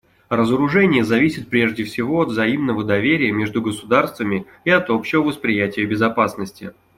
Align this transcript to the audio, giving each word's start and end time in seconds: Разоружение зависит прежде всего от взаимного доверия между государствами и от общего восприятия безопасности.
Разоружение 0.29 1.03
зависит 1.05 1.47
прежде 1.47 1.83
всего 1.83 2.21
от 2.21 2.29
взаимного 2.29 2.83
доверия 2.83 3.31
между 3.31 3.61
государствами 3.61 4.47
и 4.65 4.71
от 4.71 4.89
общего 4.89 5.21
восприятия 5.21 5.85
безопасности. 5.85 6.73